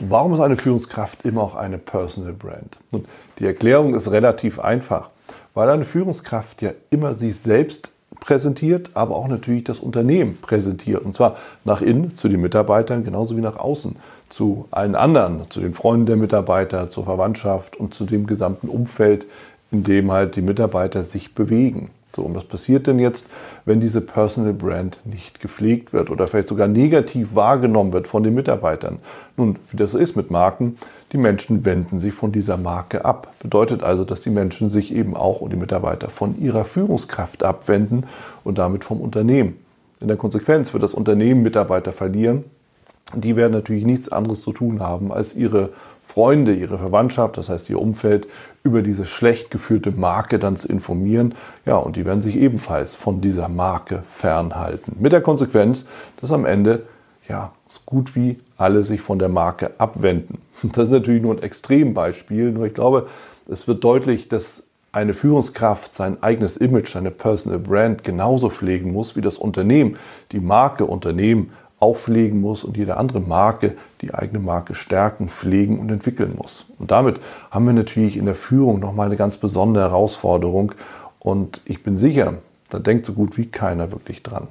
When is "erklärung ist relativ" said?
3.46-4.58